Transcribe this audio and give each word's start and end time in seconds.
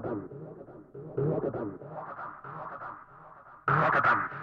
Rotterdam. 0.00 0.28
Rotterdam. 1.14 1.78
Rotterdam. 1.92 2.96
Rotterdam. 3.68 4.39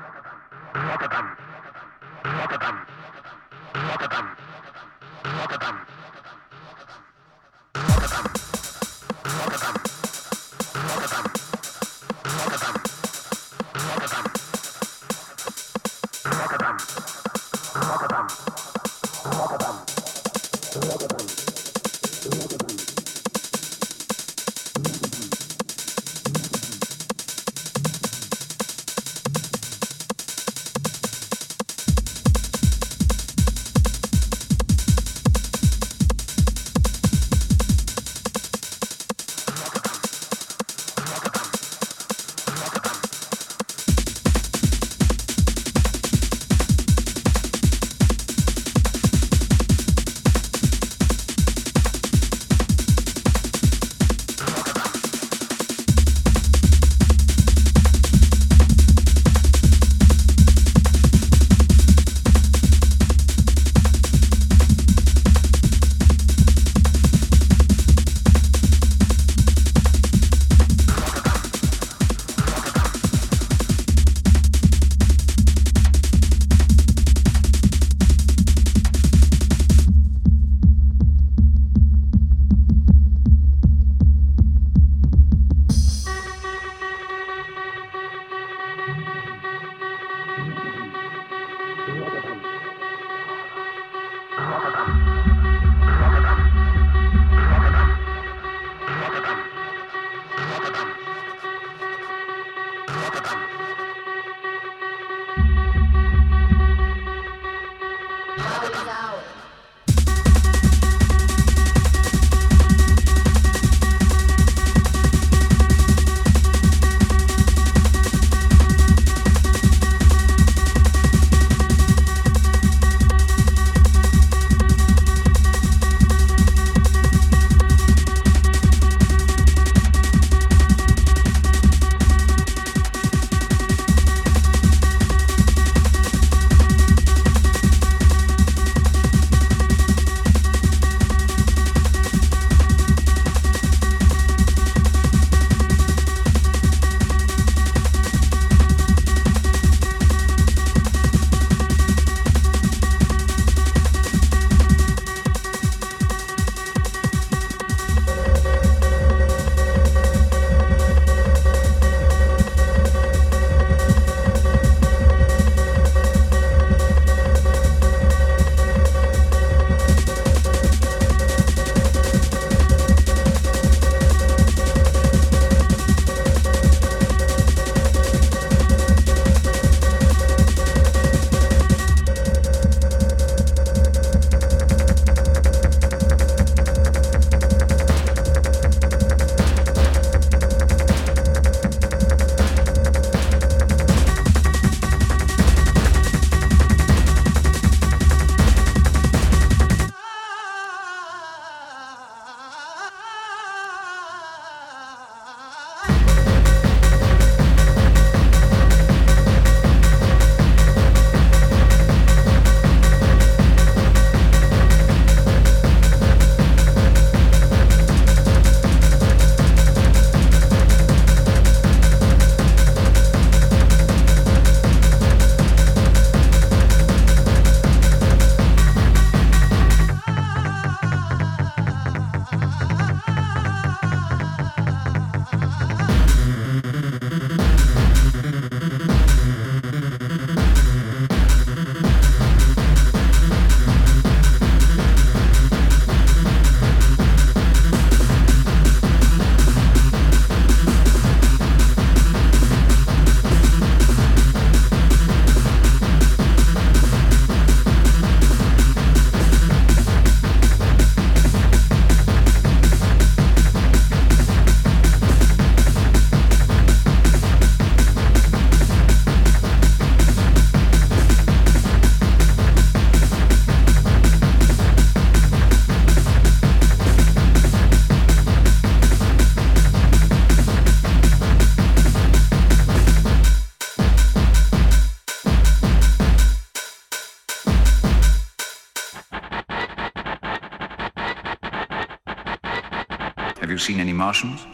Martians? 293.98 294.47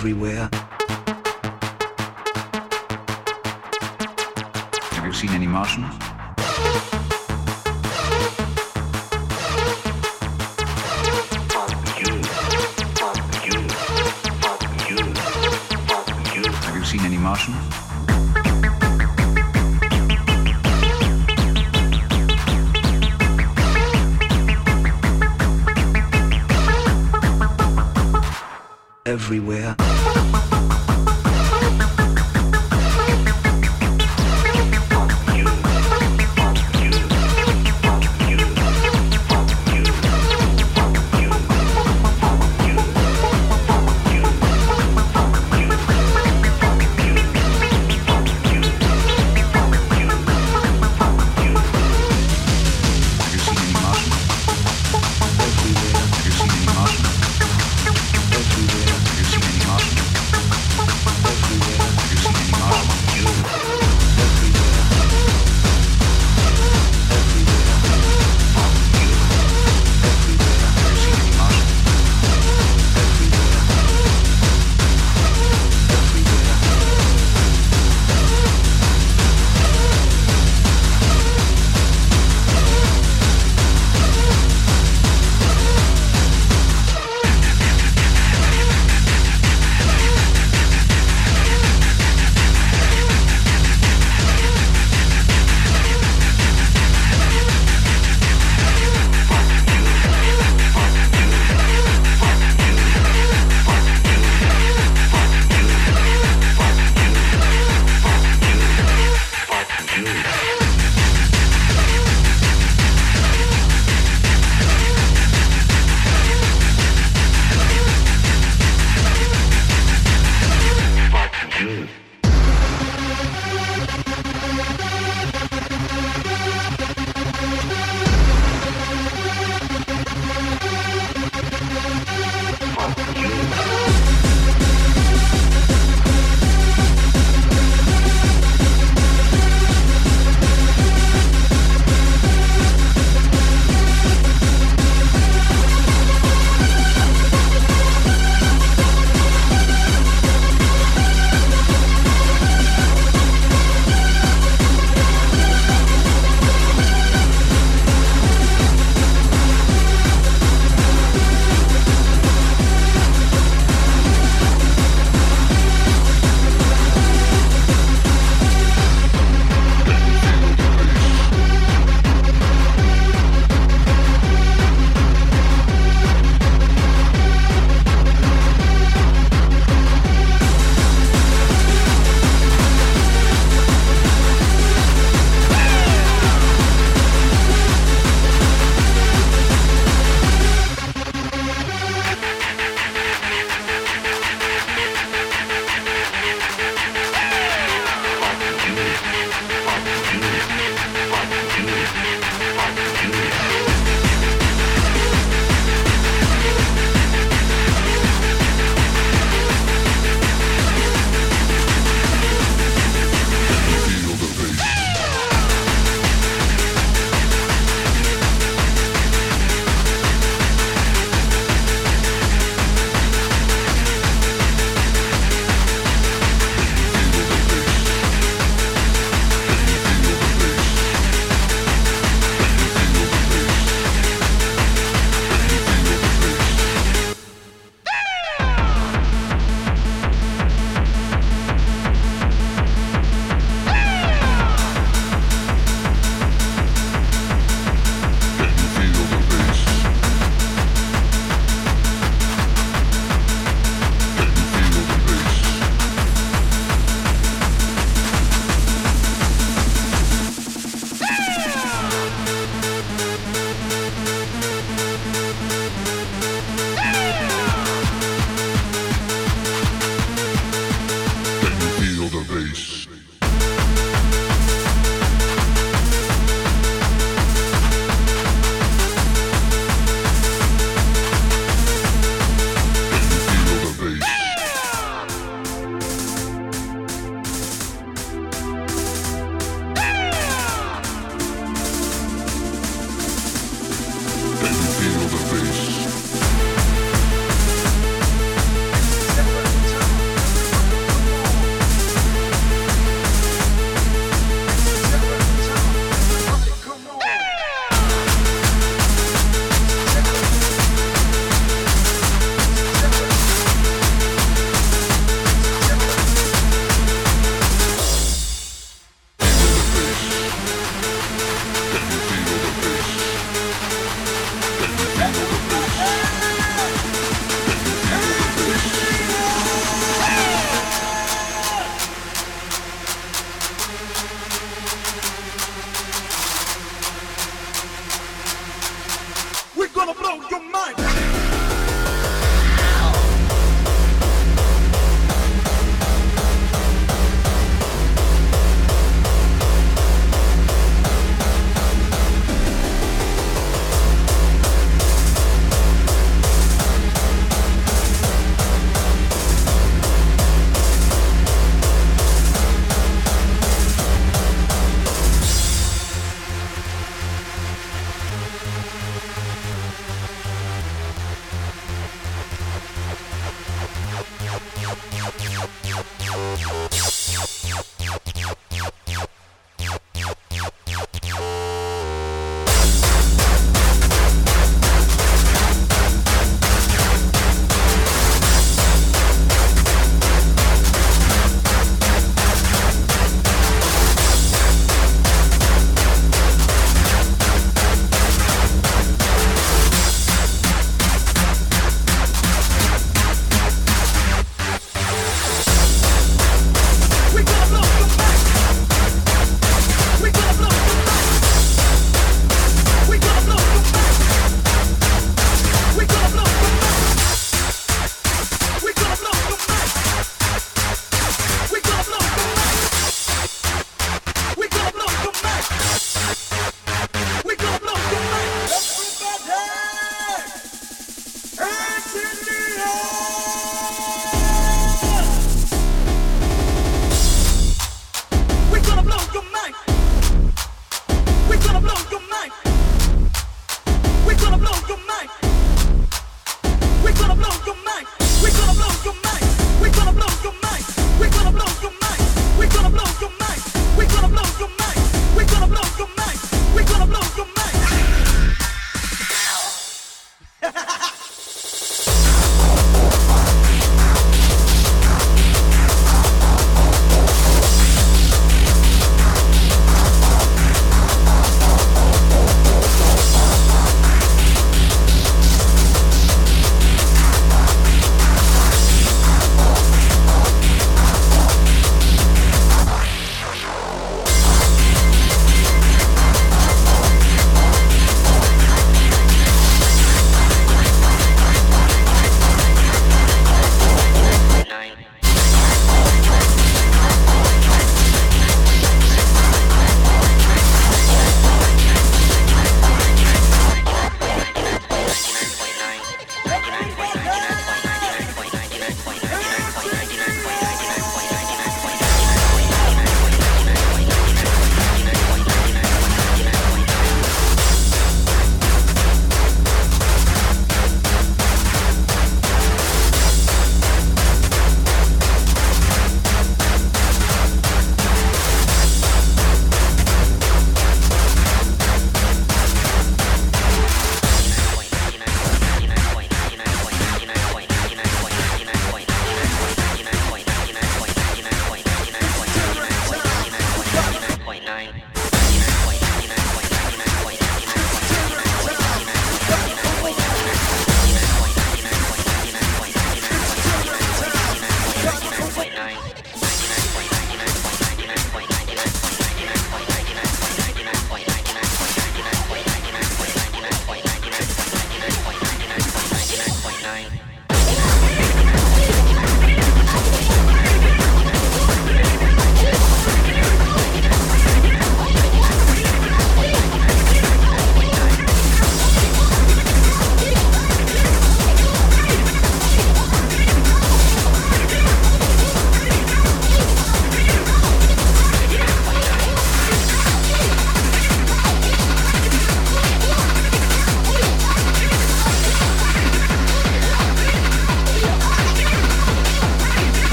Everywhere, 0.00 0.49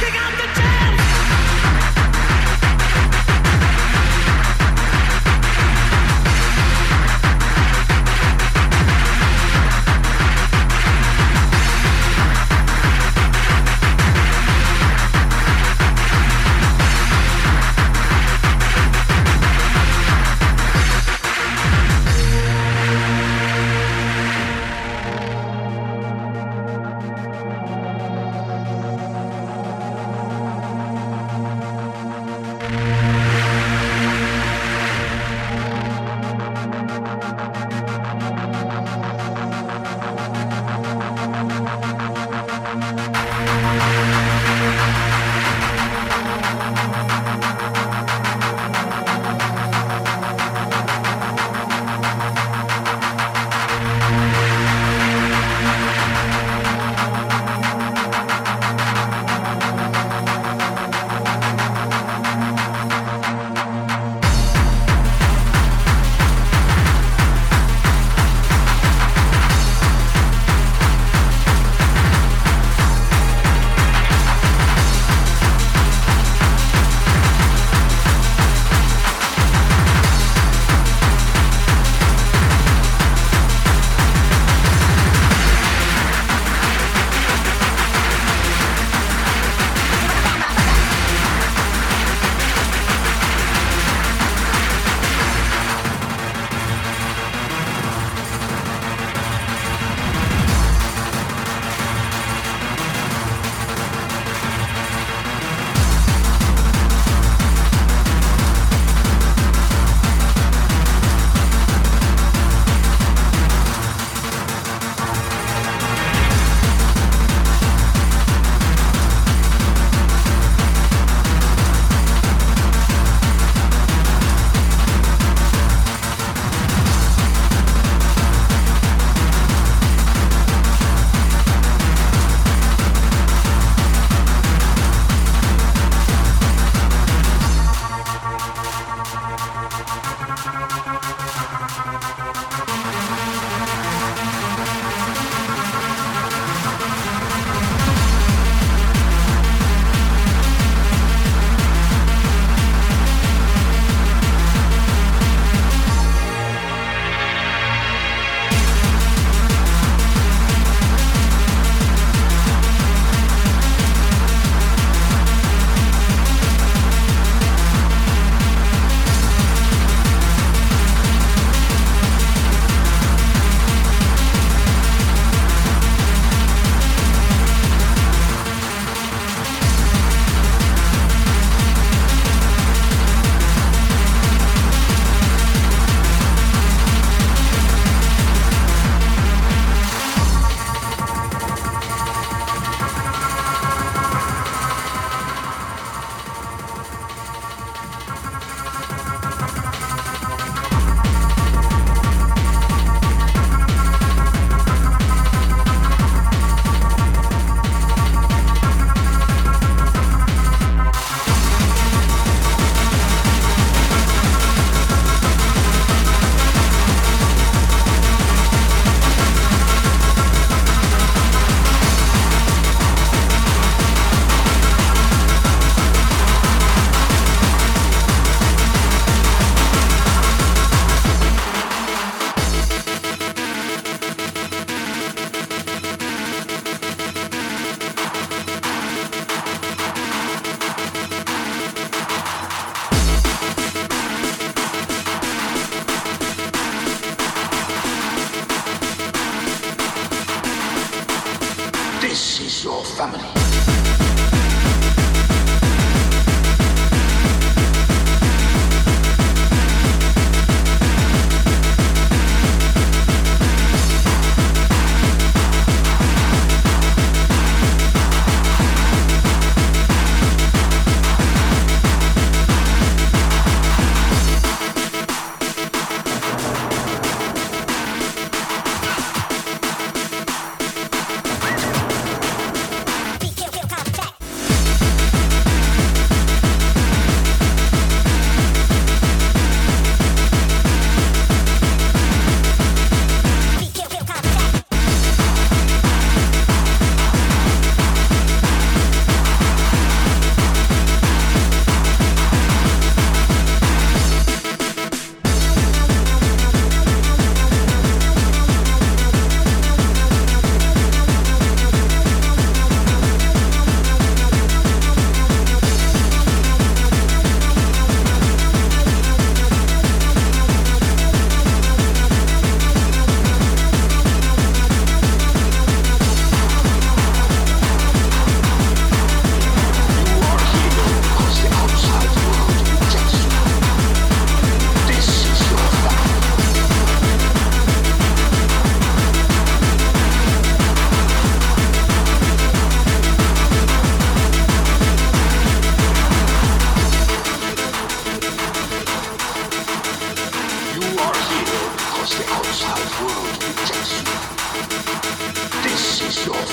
Kick 0.00 0.16
out 0.16 0.32
the 0.38 0.46
chain! 0.60 0.77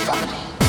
family. 0.04 0.65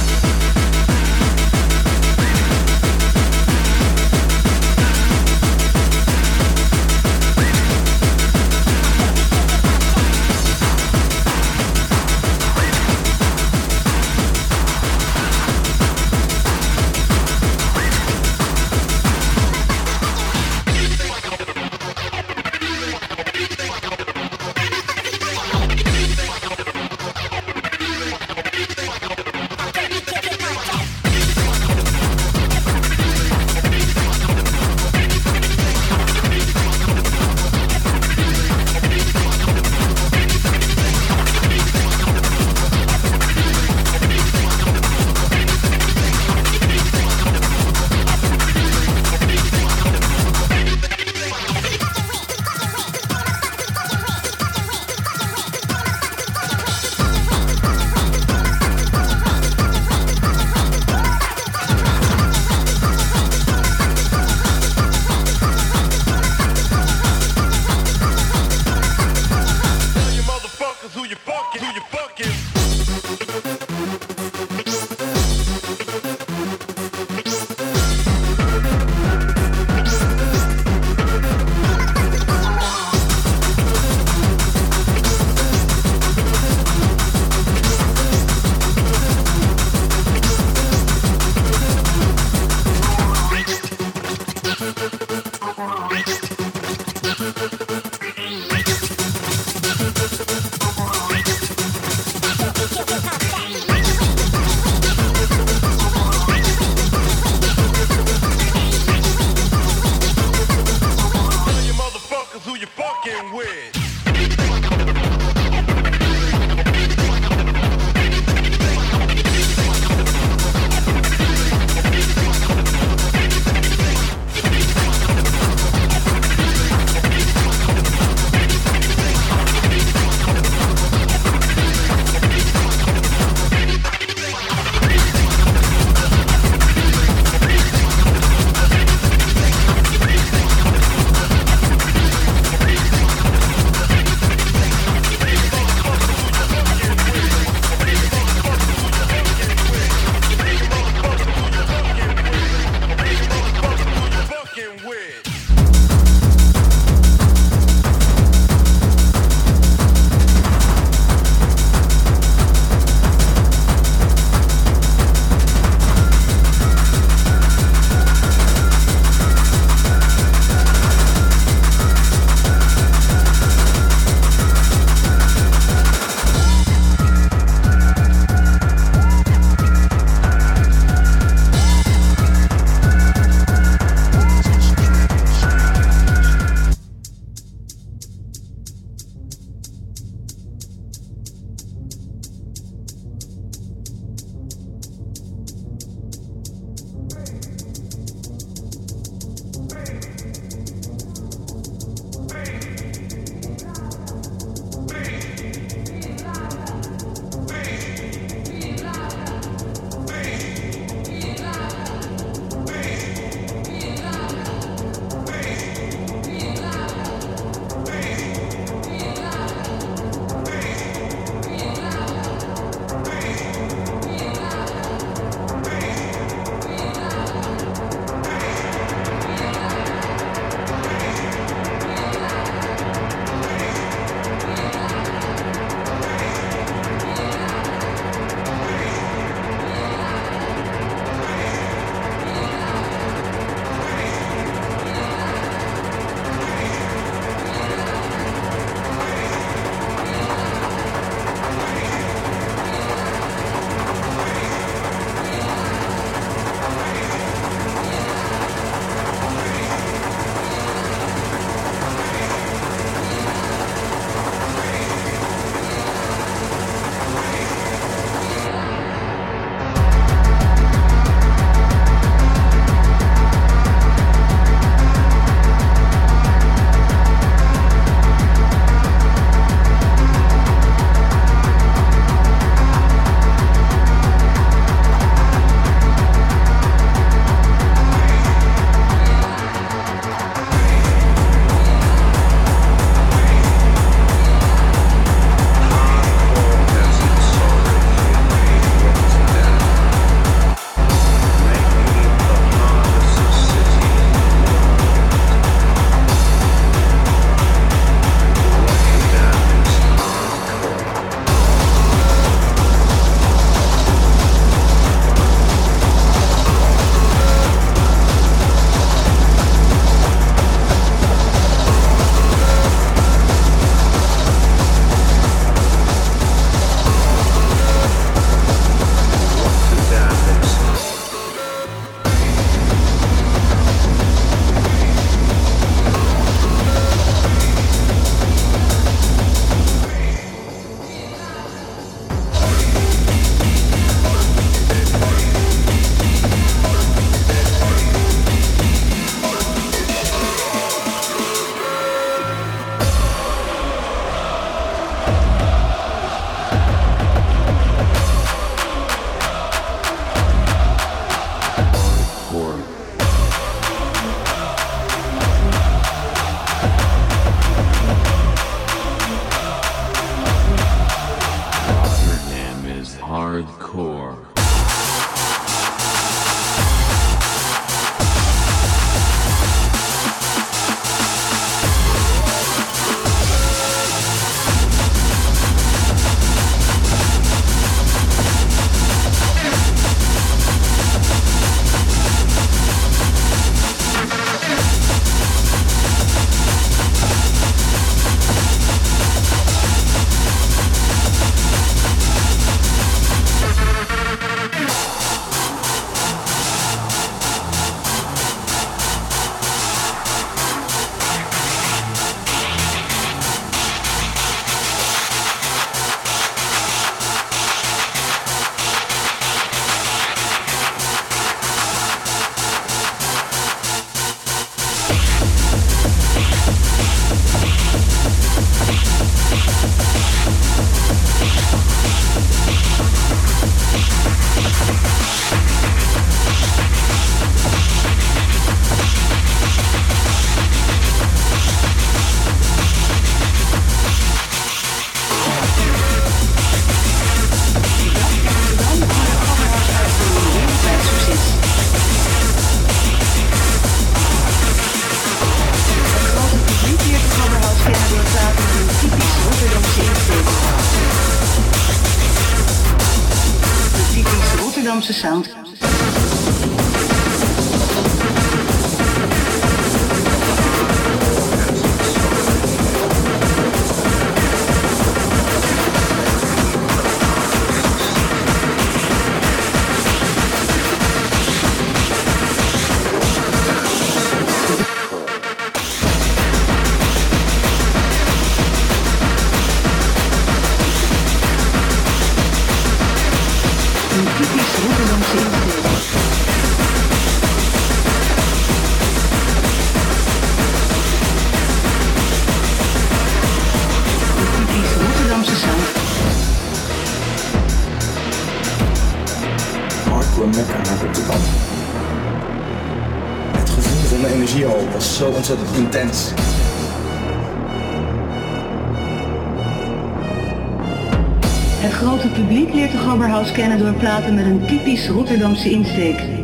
Scannen 523.27 523.59
door 523.59 523.73
platen 523.73 524.15
met 524.15 524.25
een 524.25 524.47
typisch 524.47 524.89
Rotterdamse 524.89 525.51
insteek. 525.51 526.16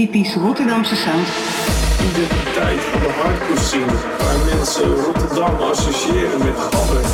typisch 0.00 0.34
Rotterdamse 0.34 0.96
sound. 0.96 1.28
In 1.98 2.12
de 2.12 2.26
tijd 2.54 2.80
van 2.80 3.00
de 3.00 3.12
hardcore 3.22 3.60
scene, 3.60 3.92
waar 4.18 4.54
mensen 4.54 4.94
Rotterdam 4.94 5.60
associëren 5.60 6.38
met 6.38 6.56
gabber. 6.56 7.09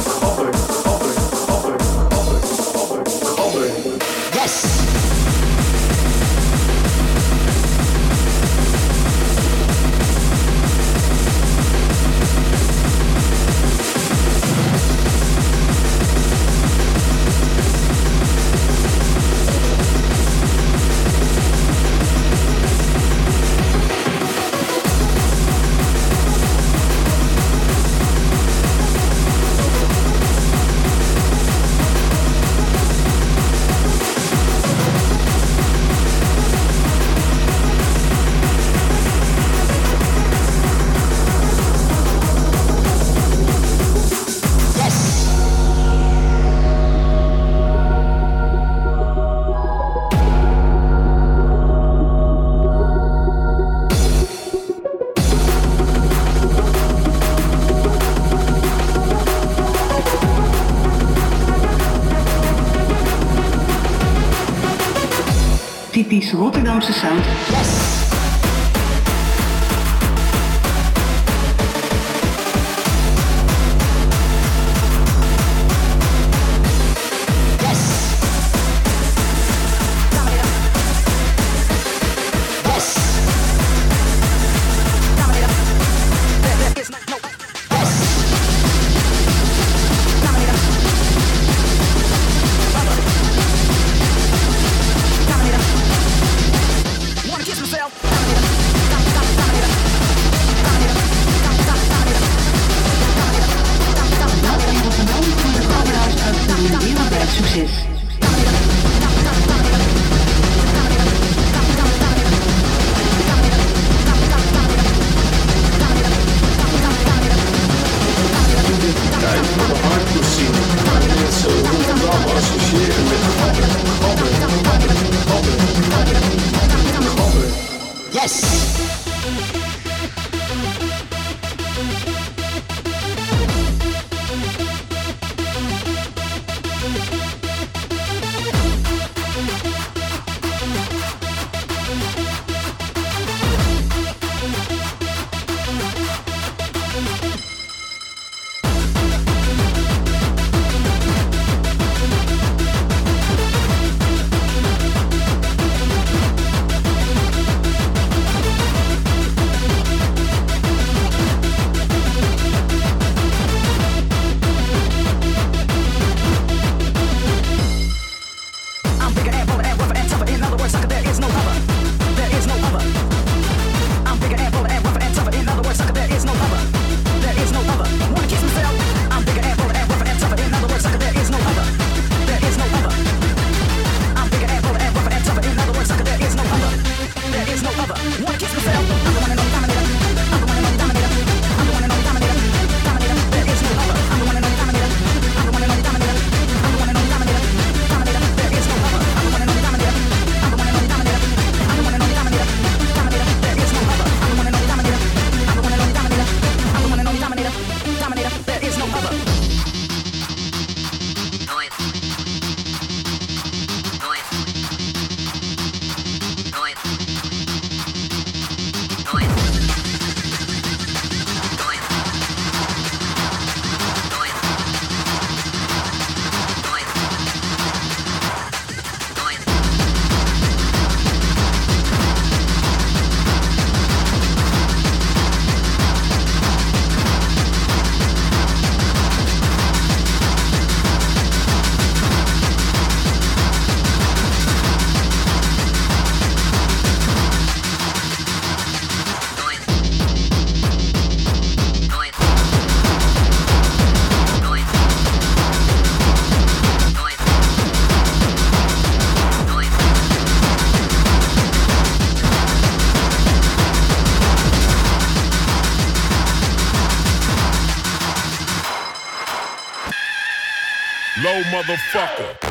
Low 271.22 271.40
motherfucker. 271.44 272.45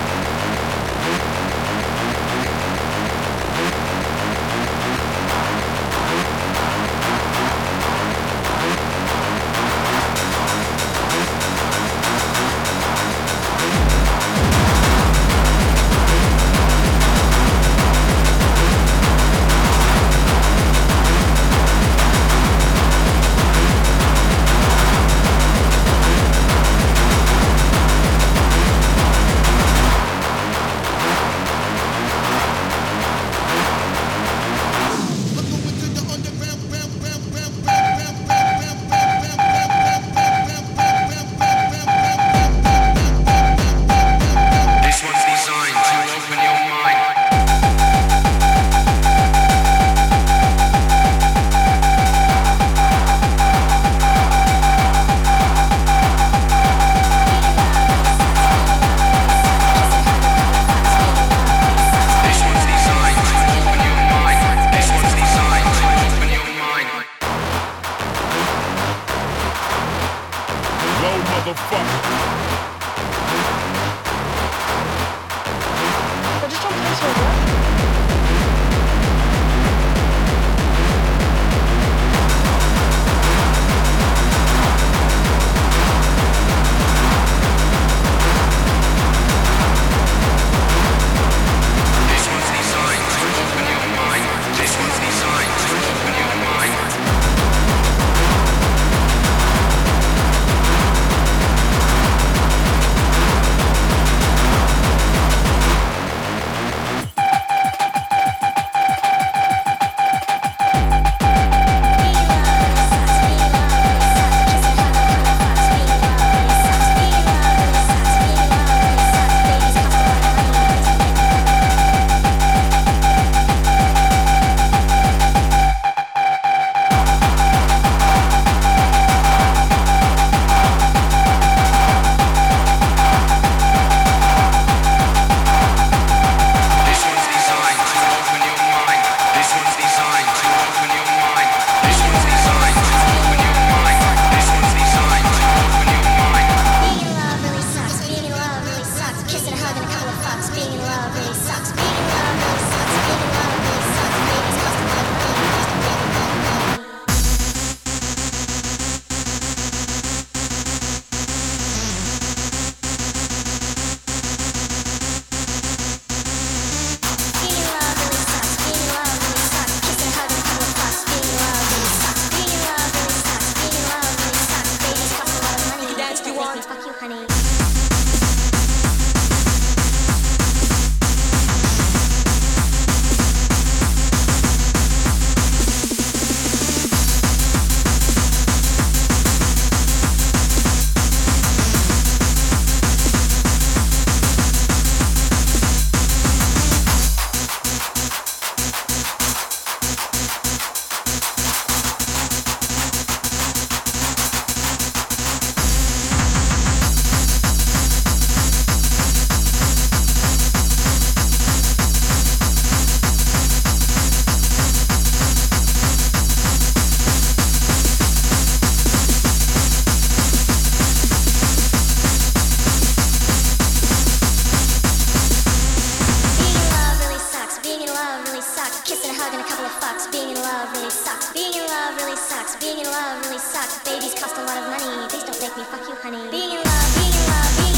really 232.16 232.28
sucks. 232.28 232.55
Being 232.57 232.80
in 232.80 232.86
love 232.86 233.26
really 233.26 233.39
sucks. 233.39 233.80
Babies 233.84 234.13
cost 234.13 234.38
a 234.38 234.43
lot 234.43 234.57
of 234.57 234.70
money. 234.70 235.07
Please 235.09 235.24
don't 235.24 235.39
make 235.41 235.57
me 235.57 235.63
fuck 235.63 235.82
you, 235.88 235.95
honey. 235.95 236.30
Being 236.32 236.51
in 236.51 236.63
love, 236.63 236.95
being 236.95 237.11
in 237.11 237.28
love, 237.28 237.57
being 237.57 237.75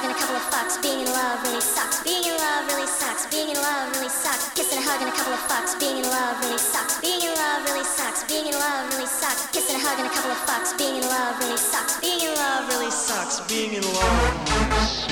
of 0.00 0.42
fucks. 0.48 0.80
Being 0.80 1.00
in 1.00 1.12
love 1.12 1.42
really 1.44 1.60
sucks. 1.60 2.02
Being 2.02 2.24
in 2.24 2.36
love 2.36 2.66
really 2.68 2.86
sucks. 2.86 3.26
Being 3.26 3.50
in 3.50 3.56
love 3.56 3.92
really 3.94 4.08
sucks. 4.08 4.48
Kissing 4.54 4.78
a 4.78 4.82
hug 4.82 5.00
and 5.02 5.10
a 5.10 5.16
couple 5.16 5.32
of 5.32 5.40
fucks. 5.40 5.78
Being 5.78 5.98
in 5.98 6.08
love 6.08 6.40
really 6.40 6.58
sucks. 6.58 7.00
Being 7.00 7.20
in 7.20 7.34
love 7.34 7.64
really 7.68 7.84
sucks. 7.84 8.24
Being 8.24 8.46
in 8.46 8.54
love 8.54 8.88
really 8.94 9.06
sucks. 9.06 9.46
Kissing 9.52 9.76
a 9.76 9.80
hug 9.80 9.98
and 9.98 10.08
a 10.08 10.14
couple 10.14 10.30
of 10.30 10.40
fucks. 10.48 10.76
Being 10.78 10.96
in 10.96 11.04
love 11.08 11.38
really 11.40 11.58
sucks. 11.58 12.00
Being 12.00 12.20
in 12.20 12.34
love 12.34 12.68
really 12.68 12.90
sucks. 12.90 13.40
Being 13.48 13.74
in 13.74 13.82
love. 13.82 15.11